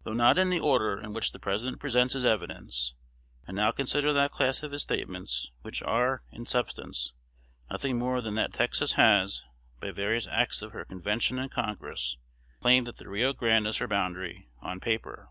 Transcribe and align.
_Though 0.04 0.12
not 0.12 0.38
in 0.38 0.50
the 0.50 0.60
order 0.60 1.00
in 1.00 1.12
which 1.12 1.32
the 1.32 1.40
President 1.40 1.80
presents 1.80 2.14
his 2.14 2.24
evidence, 2.24 2.94
I 3.48 3.50
now 3.50 3.72
consider 3.72 4.12
that 4.12 4.30
class 4.30 4.62
of 4.62 4.70
his 4.70 4.82
statements 4.82 5.50
which 5.62 5.82
are, 5.82 6.22
in 6.30 6.44
substance, 6.44 7.14
nothing 7.68 7.98
more 7.98 8.20
than 8.20 8.36
that 8.36 8.52
Texas 8.52 8.92
has, 8.92 9.42
by 9.80 9.90
various 9.90 10.28
acts 10.28 10.62
of 10.62 10.70
her 10.70 10.84
Convention 10.84 11.40
and 11.40 11.50
Congress, 11.50 12.16
claimed 12.60 12.86
the 12.86 13.08
Rio 13.08 13.32
Grande 13.32 13.66
as 13.66 13.78
her 13.78 13.88
boundary 13.88 14.48
on 14.62 14.78
paper. 14.78 15.30